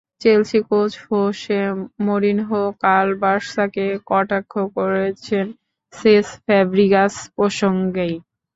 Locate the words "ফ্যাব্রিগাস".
6.45-7.13